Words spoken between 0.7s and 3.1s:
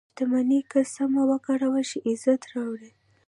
که سمه وکارول شي، عزت راوړي.